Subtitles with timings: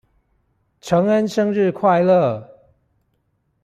[0.79, 2.43] 承恩生日快樂！